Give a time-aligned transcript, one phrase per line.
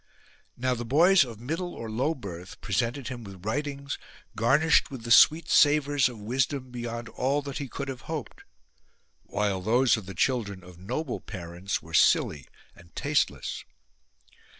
[0.57, 3.99] Now the boys of middle or low birth presented him with writings
[4.35, 8.41] garnished with the sweet savours of wisdom beyond all that he could have hoped,
[9.21, 13.63] while those of the children of noble parents were silly and tasteless.